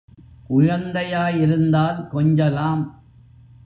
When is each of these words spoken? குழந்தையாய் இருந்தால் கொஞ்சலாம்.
குழந்தையாய் 0.47 1.39
இருந்தால் 1.39 2.07
கொஞ்சலாம். 2.13 2.83